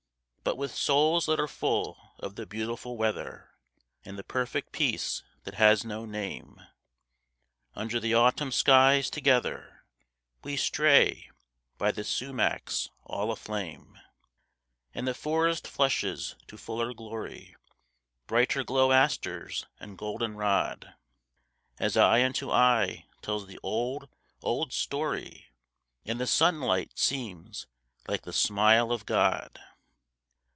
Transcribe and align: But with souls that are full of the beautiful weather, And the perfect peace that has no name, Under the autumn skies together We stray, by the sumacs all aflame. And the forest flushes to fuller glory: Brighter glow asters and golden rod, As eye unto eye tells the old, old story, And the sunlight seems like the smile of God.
But 0.43 0.57
with 0.57 0.73
souls 0.75 1.27
that 1.27 1.39
are 1.39 1.47
full 1.47 2.13
of 2.19 2.35
the 2.35 2.47
beautiful 2.47 2.97
weather, 2.97 3.51
And 4.03 4.17
the 4.17 4.23
perfect 4.23 4.71
peace 4.73 5.23
that 5.43 5.53
has 5.53 5.85
no 5.85 6.03
name, 6.03 6.59
Under 7.75 7.99
the 8.01 8.15
autumn 8.15 8.51
skies 8.51 9.09
together 9.11 9.85
We 10.43 10.57
stray, 10.57 11.29
by 11.77 11.91
the 11.91 12.03
sumacs 12.03 12.89
all 13.05 13.31
aflame. 13.31 13.97
And 14.95 15.07
the 15.07 15.13
forest 15.13 15.67
flushes 15.67 16.35
to 16.47 16.57
fuller 16.57 16.93
glory: 16.95 17.55
Brighter 18.27 18.63
glow 18.63 18.91
asters 18.91 19.67
and 19.79 19.97
golden 19.97 20.35
rod, 20.35 20.95
As 21.77 21.95
eye 21.95 22.23
unto 22.25 22.49
eye 22.49 23.05
tells 23.21 23.45
the 23.47 23.59
old, 23.63 24.09
old 24.41 24.73
story, 24.73 25.53
And 26.03 26.19
the 26.19 26.27
sunlight 26.27 26.97
seems 26.97 27.67
like 28.07 28.23
the 28.23 28.33
smile 28.33 28.91
of 28.91 29.05
God. 29.05 29.57